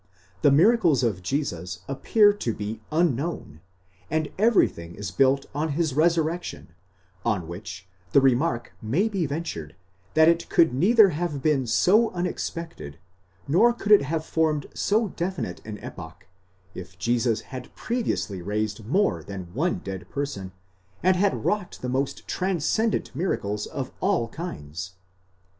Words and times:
the 0.41 0.49
miracles 0.49 1.03
of 1.03 1.21
Jesus 1.21 1.81
appear 1.87 2.33
to 2.33 2.55
be 2.55 2.81
unknown, 2.91 3.61
and 4.09 4.29
everything 4.39 4.95
is 4.95 5.11
built 5.11 5.45
on 5.53 5.73
his 5.73 5.93
resurrection: 5.93 6.69
on 7.23 7.47
which 7.47 7.87
the 8.11 8.19
remark 8.19 8.73
may 8.81 9.07
be 9.07 9.27
ventured 9.27 9.75
that 10.15 10.27
it 10.27 10.49
could 10.49 10.73
neither 10.73 11.09
have 11.09 11.43
been 11.43 11.67
so 11.67 12.09
unexpected 12.13 12.97
nor 13.47 13.73
could 13.73 13.91
it 13.91 14.01
have 14.01 14.25
formed 14.25 14.65
so 14.73 15.09
definite 15.09 15.63
an 15.67 15.77
epoch, 15.83 16.25
if 16.73 16.97
Jesus 16.97 17.41
had 17.41 17.71
previously 17.75 18.41
raised 18.41 18.83
more 18.87 19.21
than 19.23 19.53
one 19.53 19.81
dead 19.83 20.09
person, 20.09 20.51
and 21.03 21.15
had 21.15 21.45
wrought 21.45 21.77
the 21.79 21.89
most 21.89 22.27
transcendent 22.27 23.15
miracles 23.15 23.67
of 23.67 23.91
all 24.01 24.27
kinds. 24.29 24.95